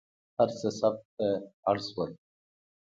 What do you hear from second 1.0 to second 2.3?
ته اړ شول.